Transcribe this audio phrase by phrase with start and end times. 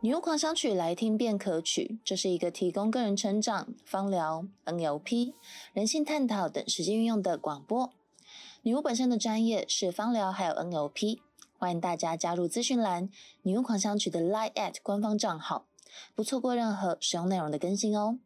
[0.00, 5.32] 女巫狂想曲来听便可取，这是一个提供个人成长、芳疗、NLP、
[5.72, 7.90] 人性探讨等实际运用的广播。
[8.62, 11.18] 女巫本身的专业是芳疗，还有 NLP。
[11.58, 13.10] 欢迎大家加入资讯栏
[13.42, 15.66] “女巫狂想曲”的 Line@ at 官方账号，
[16.14, 18.20] 不错过任何使用内容的更新哦。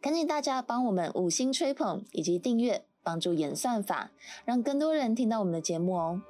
[0.00, 4.10] 赶紧大家帮我们五星吹捧以及订阅，帮助演算法，
[4.44, 6.22] 让更多人听到我们的节目哦。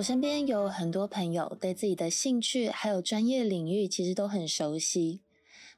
[0.00, 5.20] 我身边有很多朋友，对自己的兴趣还有专业领域其实都很熟悉。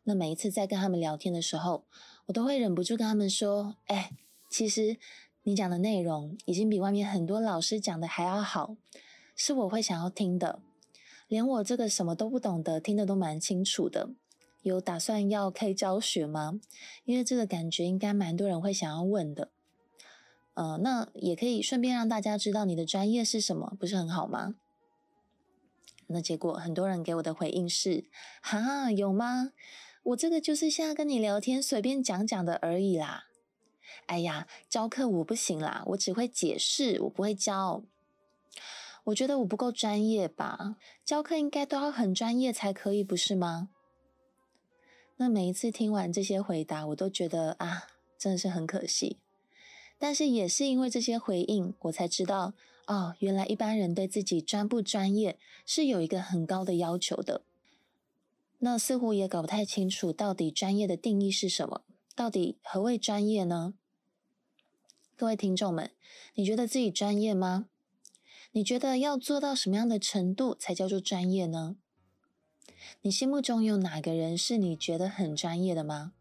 [0.05, 1.83] 那每一次在跟他们聊天的时候，
[2.27, 4.13] 我都会忍不住跟他们说：“哎，
[4.49, 4.97] 其实
[5.43, 8.77] 你讲的内容已经比外面很多老师讲的还要好，
[9.35, 10.61] 是我会想要听的。
[11.27, 14.11] 连我这个什么都不懂的，听得都蛮清楚的。
[14.63, 16.61] 有打算要开教学吗？
[17.05, 19.51] 因为这个感觉应该蛮多人会想要问的。
[20.55, 24.55] 呃，那也可以顺便让大家知道你的专业是什么，不是很好吗？”
[26.09, 28.05] 那结果很多人给我的回应是
[28.43, 29.53] ：“哈，有吗？”
[30.05, 33.27] 我这个就是现在跟你聊天随便讲讲的而已啦。
[34.07, 37.85] 哎呀，教课我不行啦，我只会解释，我不会教。
[39.05, 40.77] 我觉得我不够专业吧？
[41.05, 43.71] 教课应该都要很专业才可以，不是吗？
[45.17, 47.85] 那每一次听完这些回答，我都觉得啊，
[48.19, 49.21] 真的是很可惜。
[50.03, 52.55] 但是也是因为这些回应，我才知道
[52.89, 57.43] 哦，原来一般人对自己专不专业是有一个很高的要求的。
[58.59, 61.83] 那似乎也搞不太清楚，到底专业的定义是什么？
[62.17, 63.75] 到底何谓专业呢？
[65.15, 65.93] 各位听众们，
[66.35, 67.69] 你觉得自己专业吗？
[68.51, 71.77] 你觉得要做到什么样的程度才叫做专业呢？
[73.03, 76.15] 你心目中有哪个人是你觉得很专业的吗？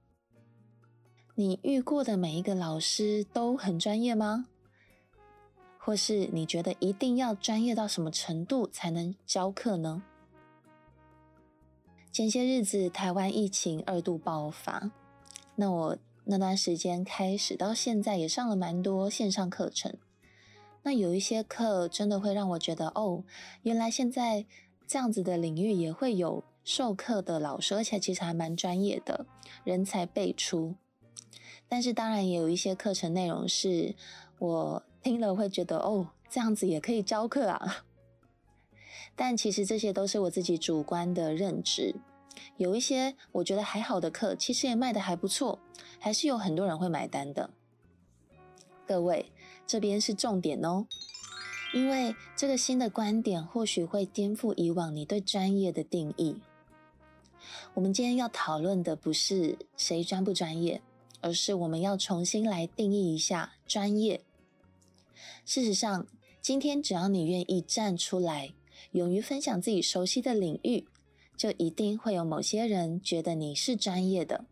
[1.41, 4.45] 你遇过的每一个老师都很专业吗？
[5.79, 10.03] 或是你觉得一定要专业到什么程度才能教课呢？
[12.11, 14.91] 前些日子，台湾疫情二度爆发，
[15.55, 19.97] 那我那段时间开始到现在也上了蛮多线上课程。
[20.83, 23.23] 那有一些课真的会让我觉得，哦，
[23.63, 24.45] 原来现在
[24.85, 29.25] 这样子的领域也会有授课的老师，而且其实还蛮专业的，
[29.63, 30.75] 人才辈出。
[31.71, 33.95] 但是当然也有一些课程内容是
[34.39, 37.85] 我听了会觉得，哦，这样子也可以教课啊。
[39.15, 41.95] 但其实这些都是我自己主观的认知，
[42.57, 45.59] 有一些我觉得还好的课，其实也卖得还不错，
[45.97, 47.51] 还是有很多人会买单的。
[48.85, 49.31] 各位，
[49.65, 50.85] 这边是重点哦，
[51.73, 56.41] 因为这个新的观点或许会颠覆以往你对专业的定义。
[57.75, 60.81] 我们今天要讨论的不是谁专不专业，
[61.21, 64.21] 而是我们要重新来定义一下专业。
[65.45, 66.07] 事实上，
[66.41, 68.53] 今天只要你愿意站出来，
[68.91, 70.85] 勇于分享自己熟悉的领域，
[71.37, 74.45] 就一定会有某些人觉得你是专业的，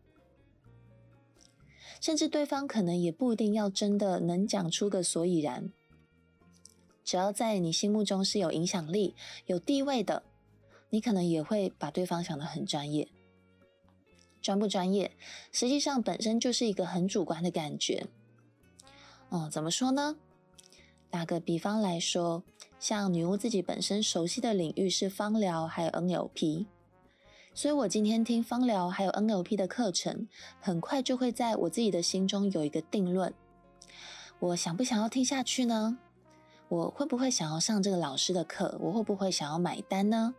[1.99, 5.71] 甚至对方可能也不一定要真的能讲出个所以然。
[7.03, 9.15] 只要在你心目中是有影响力、
[9.47, 10.21] 有地位的，
[10.91, 13.07] 你可能也会把对方想得很专业。
[14.41, 15.11] 专不专业，
[15.51, 18.07] 实际上本身就是一个很主观的感觉。
[19.29, 20.17] 哦，怎么说呢？
[21.09, 22.43] 打个比方来说。
[22.79, 26.65] 像女巫自己本身熟悉的领域是芳疗，还有 NLP，
[27.53, 30.29] 所以我今天听芳疗还有 NLP 的课程，
[30.61, 33.33] 很快就会在我自己的心中有一个定论。
[34.39, 35.99] 我想不想要听下去呢？
[36.69, 38.77] 我会不会想要上这个老师的课？
[38.79, 40.35] 我会不会想要买单呢？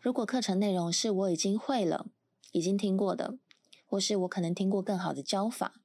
[0.00, 2.06] 如果课程内容是我已经会了，
[2.52, 3.38] 已经听过的，
[3.86, 5.80] 或是我可能听过更好的教法，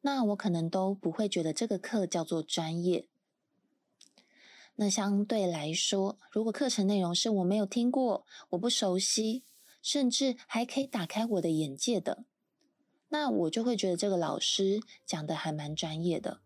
[0.00, 3.08] 那我可能都不会觉得这个课叫做专业。
[4.76, 9.42] 那相对来说，如果课程内容是我没有听过、我不熟悉，
[9.82, 12.24] 甚至还可以打开我的眼界的，
[13.08, 16.40] 那我就会觉得这个老师讲的还蛮专业的。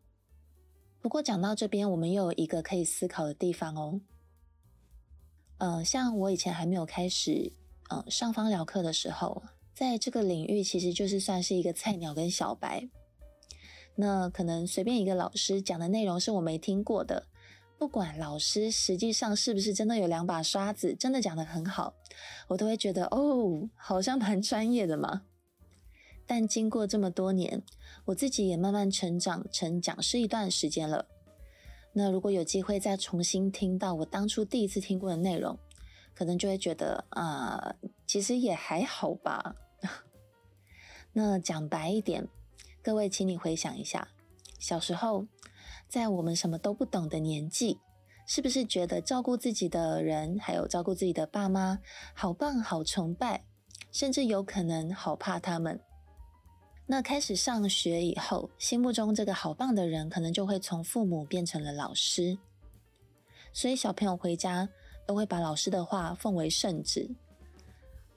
[1.01, 4.01] 不过讲到这边，我们又有一个可以思考的地方哦。
[5.59, 7.53] 呃，像我以前还没有开始
[7.93, 9.43] 呃上方疗课的时候，
[9.75, 12.89] 在这个领域其实就是算是一个菜鸟跟小白。
[13.97, 17.27] 那可能随便一个老师讲的内容是我没听过的。
[17.79, 21.95] 不管老师实际上是不是真的有两把刷子，真的讲得很好，
[22.49, 25.23] 我都会觉得哦，好像蛮专业的嘛。
[26.27, 27.63] 但经过这么多年，
[28.07, 31.07] 我自己也慢慢成长成讲师一段时间了。
[31.93, 35.59] 那如果有机会再重新听到我当初第一次听过的内容，
[36.15, 37.77] 可能就会觉得啊、呃，
[38.07, 39.55] 其实也还好吧。
[41.15, 42.29] 那讲白一点，
[42.83, 44.09] 各位，请你回想一下，
[44.59, 45.27] 小时候
[45.89, 47.79] 在我们什么都不懂的年纪，
[48.27, 51.81] 是不是觉得照顾自己的人，还有照顾自己的爸妈，
[52.15, 53.45] 好棒、好崇拜，
[53.91, 55.81] 甚至有可能好怕他们？
[56.87, 62.39] 那开始上学以后，心目中这个好棒的人，可能就会从父母变成了老师，
[63.53, 64.69] 所以小朋友回家
[65.07, 67.09] 都会把老师的话奉为圣旨。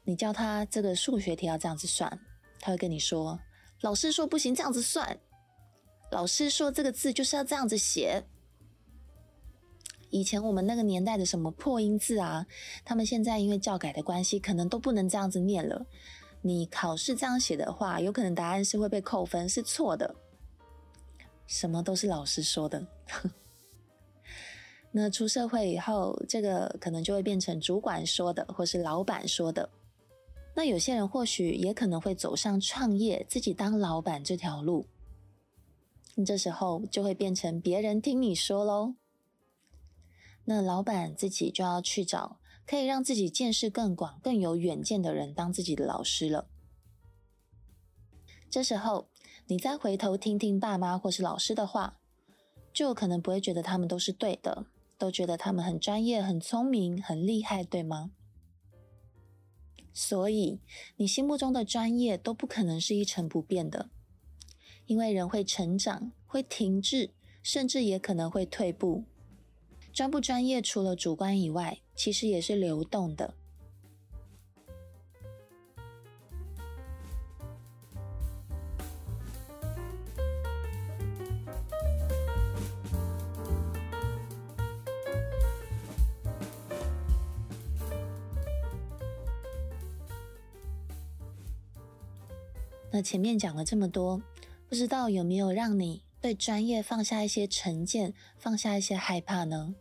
[0.04, 2.20] 你教他这个数学题要这样子算。
[2.60, 3.40] 他会跟你说
[3.82, 5.20] ：“老师说不行，这样子算。
[6.12, 8.24] 老师说这个字就是要这样子写。
[10.10, 12.46] 以前我们那个年代的什么破音字啊，
[12.86, 15.86] 他们现在因为教改的关系，可能都不能这样子念了。
[16.42, 20.16] 你考试这样写的话，有可能答案是会被扣分，是错的。
[21.48, 22.88] 什么都是老师说的。
[24.98, 29.70] 那出社会以后，这个可能就会变成主管说的，或是老板说的。”
[30.56, 34.86] 那有些人或许也可能会走上创业、自己当老板这条路，
[36.26, 38.96] 这时候就会变成别人听你说喽。
[40.46, 46.48] 那老板自己就要去找可以让自己见识更广、更有远见的人当自己的老师了。
[48.50, 49.10] 这时候
[49.48, 52.00] 你再回头听听爸妈或是老师的话，
[52.72, 58.12] 就可能不会觉得他们都是对的，都觉得他们很专业、很聪明、很厉害，对吗？
[59.94, 60.60] 所以，
[60.98, 63.90] 你心目中的专业都不可能是一成不变的，
[64.86, 67.12] 因为人会成长，会停滞，
[67.42, 69.06] 甚至也可能会退步。
[69.94, 73.36] 专不专业，除了主观以外，其实也是流动的。
[92.96, 94.22] 那前面讲了这么多，
[94.70, 99.76] 不知道有没有让你对专业放下一些成见，放下一些害怕呢？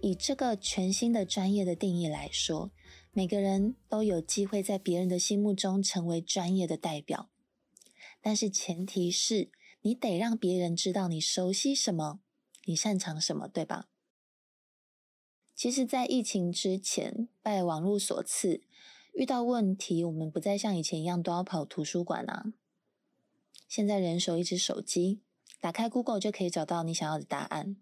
[0.00, 2.70] 以这个全新的专业的定义来说，
[3.10, 7.28] 每个人都有机会在别人的心目中成为专业的代表，
[8.22, 9.50] 但是前提是
[9.80, 12.20] 你得让别人知道你熟悉什么，
[12.66, 13.88] 你擅长什么，对吧？
[15.56, 18.62] 其实，在疫情之前，拜网络所赐。
[19.14, 22.46] 遇到问题，我们不再像以前一样都要跑图书馆啊。
[23.68, 25.20] 现在人手一只手机，
[25.60, 27.76] 打开 Google 就可以找到你想要的答案。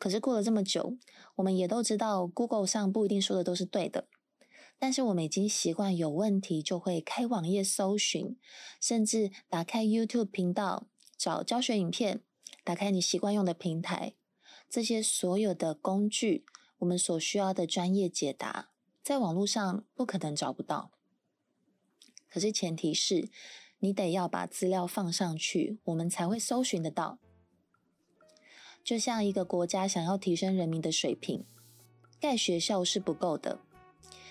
[0.00, 0.96] 可是过了这么久，
[1.36, 4.08] 我们也都知道 Google 上不一定说的都是对的。
[4.80, 8.36] 但是我们已经习惯有问题就会开网页搜寻，
[8.80, 12.20] 甚至打开 YouTube 频道找教学影片，
[12.64, 14.14] 打开你习惯用的平台，
[14.68, 16.44] 这些所有的工具，
[16.78, 18.70] 我们所需要的专业解答。
[19.06, 20.90] 在网络上不可能找不到，
[22.28, 23.28] 可是前提是
[23.78, 27.20] 你得要把资料放上去，我们才会搜寻得到。
[28.82, 31.44] 就像一个国家想要提升人民的水平，
[32.18, 33.60] 盖学校是不够的，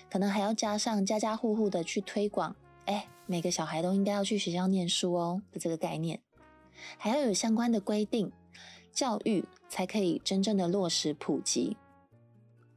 [0.10, 6.22] 可能还要加上家家户户的去推广，哎，每个小孩都应该要去学校念书哦的这个概念，
[6.98, 8.30] 还要有相关的规定，
[8.92, 11.77] 教育才可以真正的落实普及。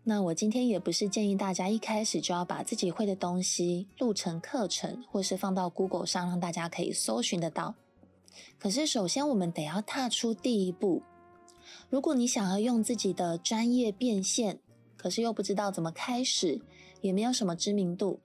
[0.09, 7.75] 那我今天也不是建议大家一开始就要把自己会的东西录成课程，或是放到 Google 上让大家可以搜寻得到。
[8.59, 11.03] 可是首先我们得要踏出第一步。
[11.91, 14.59] 如果你想要用自己的专业变现，
[14.97, 16.63] 可是又不知道怎么开始，
[17.03, 18.21] 也没有什么知名度，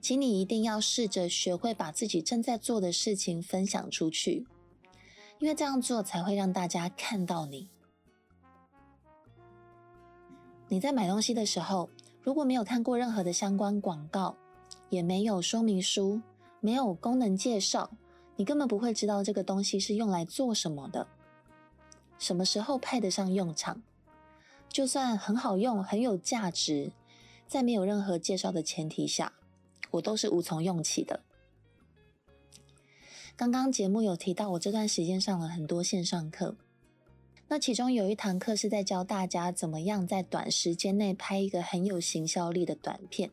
[0.00, 4.46] 请你一定要试着学会把自己正在做的事情分享出去，
[5.38, 7.68] 因为这样做才会让大家看到你。
[10.72, 11.90] 你在买东西的时候，
[12.22, 14.36] 如果没有看过任何的相关广告，
[14.88, 16.20] 也没有说明书，
[16.60, 17.90] 没有功能介绍，
[18.36, 21.08] 你根本不会知道这个东西是用来做什么的，
[22.20, 23.82] 什么时候派得上用场。
[24.68, 26.92] 就算很好用、很有价值，
[27.48, 29.32] 在没有任何介绍的前提下，
[29.90, 31.24] 我都是无从用起的。
[33.36, 36.54] 刚刚节目有提到，我这段时间上了很多线上课。
[37.52, 43.28] 那其中有一堂课是在教大家怎么样在短时间内拍一个很有行销力的短片，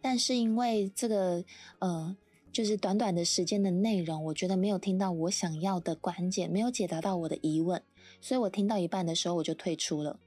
[0.00, 1.44] 但是因为这个
[1.80, 2.16] 呃，
[2.50, 7.82] 就是短短的时间的内容，我觉得没有听到我想要的关键，没有解答到我的疑问，
[8.22, 10.18] 所以我听到一半的时候我就退出了。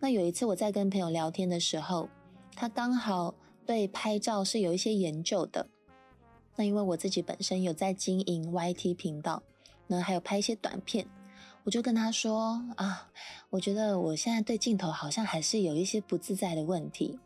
[0.00, 2.08] 那有一次我在跟朋友聊天的时候，
[2.54, 3.34] 他刚好
[3.66, 5.68] 对拍照是有一些研究的，
[6.56, 9.42] 那因为我自己本身有在经营 YT 频道，
[9.86, 11.06] 那还有拍一些短片。
[11.66, 13.10] 我就跟他说啊，
[13.50, 17.18] 我觉得我现在对镜头好像还是有一些不自在的问题。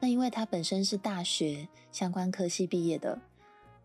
[0.00, 3.20] 那因为他本身是大学相关科系毕业的，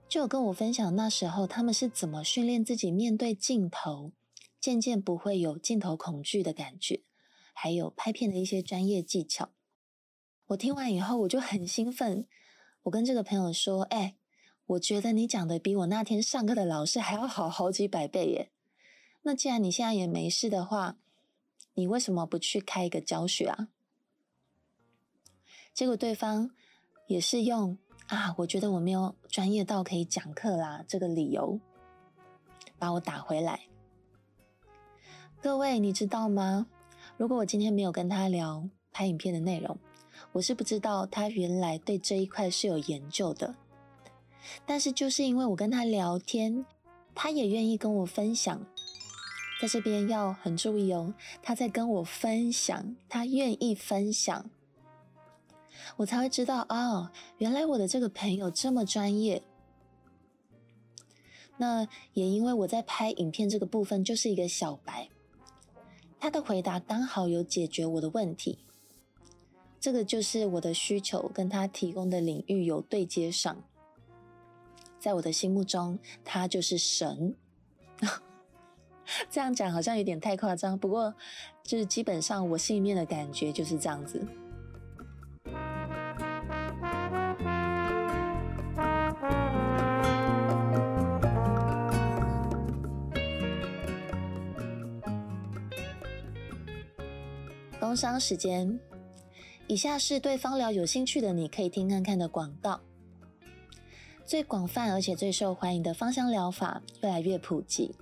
[0.08, 4.14] 就有跟我分享那时候他们是怎么训练自己面对镜头，
[4.62, 7.04] 渐渐不会有镜头恐惧的感觉，
[7.54, 9.50] 还有拍片的一些专业技巧。
[10.48, 12.26] 我听完以后，我就很兴奋，
[12.84, 14.16] 我跟这个朋友说：“哎，
[14.68, 18.52] 我觉得你讲的比我那天上课的老师还要好好几百倍耶。
[19.28, 20.96] 那既然你现在也没事的话，
[21.74, 23.68] 你为什么不去开一个教学啊？”
[25.76, 26.50] 结果对方
[27.08, 31.60] 也是用啊，我觉得我没有专业到可以讲课啦这个理由
[32.80, 33.68] 把我打回来。
[35.42, 36.68] 各位，你知道吗？
[37.18, 39.78] 如果我今天没有跟他聊拍影片的内容，
[40.32, 43.54] 我是不知道他原来对这一块是有研究的。
[44.66, 46.66] 但是就是因为我跟他聊天，
[47.14, 48.66] 他也愿意跟我分享，
[49.60, 54.50] 在这边要很注意哦，他在跟我分享，他愿意分享。
[55.96, 59.42] 我才会知道哦，原来我的这个朋友这么专业。
[61.58, 65.10] 那也因为我在拍影片这个部分就是一个小白，
[66.20, 68.60] 他的回答刚好有解决我的问题。
[69.80, 73.64] 这个就是我的需求跟他提供的领域有对接上，
[75.00, 77.36] 在我的心目中，他就是神。
[79.30, 81.14] 这样讲好像有点太夸张，不过
[81.64, 84.26] 就是基本上我心里面的感觉就是这样子。
[97.80, 98.80] 工商时间，
[99.68, 102.82] 以下是对芳疗有兴趣的你可以听看看的广告。
[104.26, 107.96] 最广泛而且最受欢迎的芳香疗法越来越普及，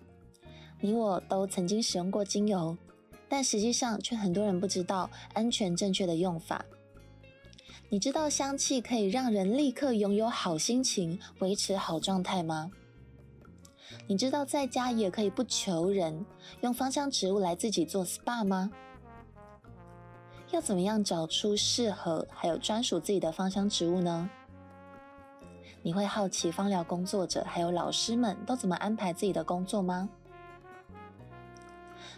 [0.80, 2.78] 你我都曾经使用过精油，
[3.28, 6.64] 但实际上却很多人不知道安全正确的用法。
[7.90, 12.72] 你知道香气可以让人立刻拥有好心情、维持好状态吗？
[14.08, 16.26] 你知道在家也可以不求人，
[16.62, 18.72] 用芳香植物来自己做 SPA 吗？
[20.52, 24.30] 要怎么样找出适合还有专属自己的芳香植物呢？
[25.82, 30.10] 你会好奇芳疗工作者还有老师们都怎么安排自己的工作吗？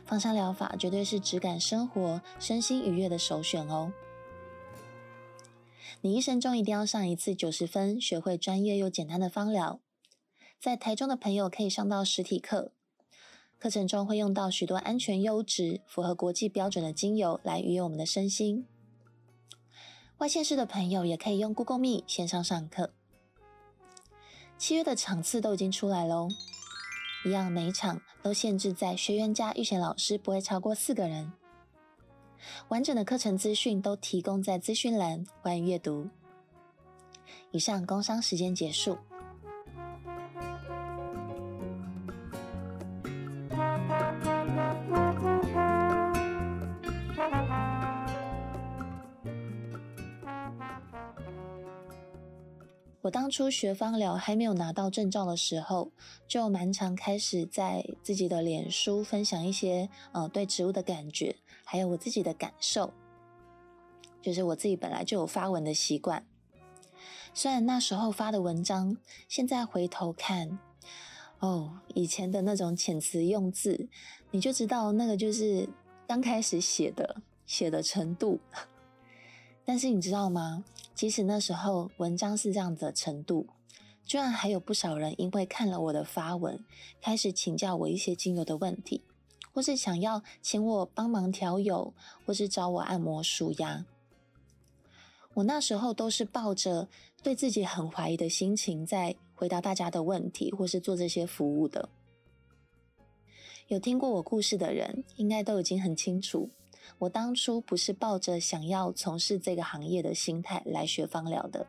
[0.08, 3.92] 芳香疗法绝对是质感生活、身心愉悦的首选哦！
[6.00, 9.82] 你一生中一定要上一次九十分，学会专业又简单的芳疗。
[10.60, 12.72] 在台中的朋友可以上到实体课。
[13.60, 18.66] 课程中会用到许多安全、优质、符合国际标准的精油来愉悦我们的身心。
[20.20, 22.94] 外县市的朋友也可以用 Google Meet 线上上课。
[24.58, 26.30] 七月的场次都已经出来喽，
[27.28, 31.34] 一样每场都限制在学员加预选老师不会超过四个人。
[32.70, 36.08] 完整的课程资讯都提供在资讯栏，欢迎阅读。
[37.52, 38.98] 以上工商时间结束。
[53.08, 55.92] 我当初学芳疗还没有拿到证照的时候，
[56.28, 62.94] 就蛮常开始在自己的脸书分享一些呃对植物的感觉，还有我自己的感受。
[64.22, 66.28] 就是我自己本来就有发文的习惯，
[67.34, 68.98] 虽然那时候发的文章，
[69.30, 70.60] 现在回头看，
[71.40, 73.88] 哦，以前的那种遣词用字，
[74.32, 75.70] 你就知道那个就是
[76.06, 78.42] 刚开始写的写的程度。
[79.64, 80.66] 但是你知道吗？
[80.98, 83.46] 即使那时候文章是这样的程度，
[84.04, 86.60] 居然还有不少人因为看了我的发文，
[87.00, 89.04] 开始请教我一些精油的问题，
[89.54, 91.94] 或是想要请我帮忙调油，
[92.26, 93.86] 或是找我按摩舒压。
[95.36, 96.88] 我那时候都是抱着
[97.22, 101.90] 对自己很怀疑的心情，在回答大家的问题，或是做这些服务的。
[103.68, 106.50] 有听过我故事的人，应该都已经很清楚。
[107.00, 111.68] 我当初不是抱着想要从事这个行业的心态来学芳疗的，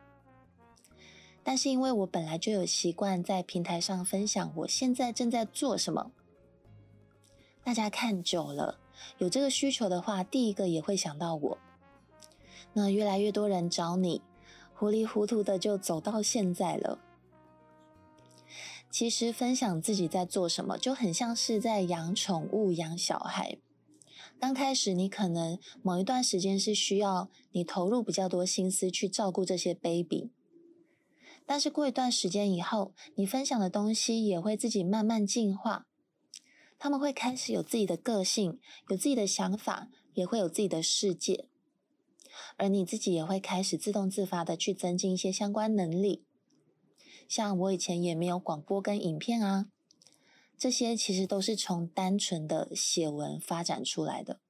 [1.43, 6.11] 但是因为我本来就有习惯在平台上分享我现在正在做什么，
[7.63, 8.79] 大家看久了，
[9.17, 11.57] 有这个需求的话，第一个也会想到我。
[12.73, 14.21] 那越来越多人找你，
[14.73, 16.99] 糊里糊涂的就走到现在了。
[18.91, 23.57] 其实分享自己在做什么，就很像是在养宠物、养小孩。
[24.39, 30.31] 刚开始，你可能某一段时间是需要你投入比较多心思去照顾这些 baby，
[31.45, 35.85] 但是过一段时间以后，你分享的东西也会自己慢慢进化。
[36.77, 41.45] 他们会开始有自己的个性，有自己的想法，也会有自己的世界。
[42.55, 46.23] 而你自己也会开始自动自发的去增进一些相关能力。
[47.27, 49.67] 像我以前也没有广播跟影片啊，
[50.59, 54.41] 这些其实都是从单纯的写文发展出来的。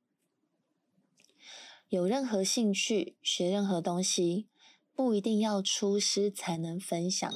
[1.88, 4.48] 有任何兴趣，学任何东西，
[4.96, 7.32] 不一定要出师才能分享。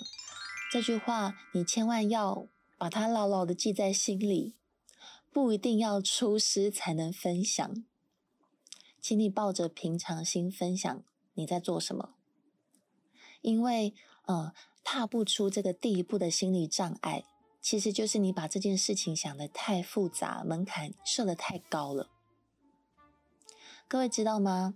[0.72, 4.56] 这句话你千万要把它牢牢的记在心里。
[5.32, 7.84] 不一定要出师才能分享，
[9.02, 11.04] 请你抱着平常心分享
[11.34, 12.14] 你在做什么。
[13.42, 13.96] 因为，
[14.28, 14.54] 呃，
[14.84, 17.24] 踏不出这个第一步的心理障碍，
[17.64, 22.10] 其实就是你把这件事情想得太复杂，门槛设得太高了。
[23.88, 24.76] 各位知道吗？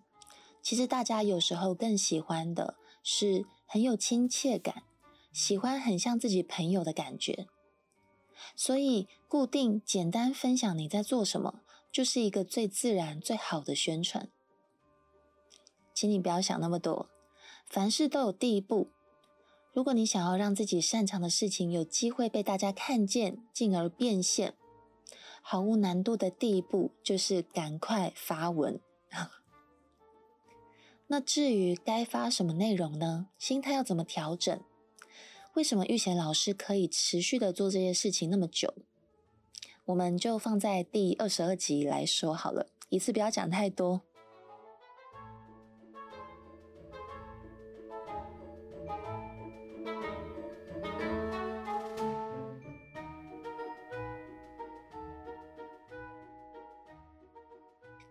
[0.61, 4.83] 其实大家有时候更喜欢的是很有亲切感，
[5.33, 7.47] 喜欢很像自己朋友的感觉。
[8.55, 11.59] 所以，固定简单分享你在做什么，
[11.91, 14.29] 就是一个最自然、最好的宣传。
[15.93, 17.09] 请你不要想那么多，
[17.67, 18.91] 凡事都有第一步。
[19.77, 24.55] 如果你想要让自己擅长的事情有机会被大家看见，进而变现，
[25.39, 28.79] 毫无难度的第一步就是赶快发文。
[31.05, 33.27] 那至于该发什么内容呢？
[33.37, 34.59] 心态要怎么调整？
[35.53, 38.73] 为什么玉贤老师可以持续的做这些事情那么久？
[39.85, 44.01] 我们就放在第二十二集来说好了，一次不要讲太多。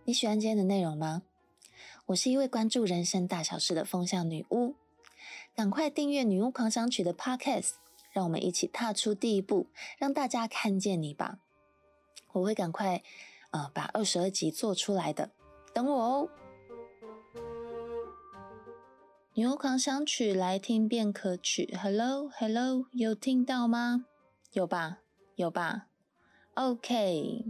[0.07, 1.23] 你喜欢今天的内容吗？
[2.05, 4.73] 我是一位关注人生大小事的风向女巫。
[5.53, 7.71] 赶快订阅《女巫狂想曲》的 Podcast，
[8.13, 11.39] 让我们一起踏出第一步，让大家看见你吧！
[12.31, 13.03] 我会赶快，
[13.51, 15.31] 呃，把二十二集做出来的，
[15.73, 16.29] 等我哦。
[19.33, 24.05] 《女巫狂想曲》来听便可取，Hello，Hello，有听到吗？
[24.53, 24.99] 有吧，
[25.35, 25.87] 有吧。
[26.53, 27.43] OK，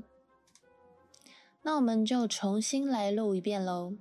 [1.68, 3.92] 那我们就重新来录一遍喽。